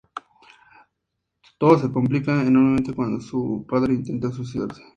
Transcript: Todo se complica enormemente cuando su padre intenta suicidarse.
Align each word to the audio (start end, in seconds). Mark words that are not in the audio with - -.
Todo 1.59 1.77
se 1.77 1.91
complica 1.91 2.31
enormemente 2.43 2.91
cuando 2.95 3.21
su 3.21 3.67
padre 3.69 3.93
intenta 3.93 4.31
suicidarse. 4.31 4.81